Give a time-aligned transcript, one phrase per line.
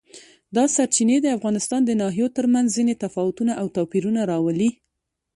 [0.55, 4.69] دا سرچینې د افغانستان د ناحیو ترمنځ ځینې تفاوتونه او توپیرونه راولي.